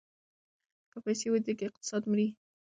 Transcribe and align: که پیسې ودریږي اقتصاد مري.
که 0.91 0.97
پیسې 1.05 1.27
ودریږي 1.31 1.65
اقتصاد 1.67 2.03
مري. 2.11 2.27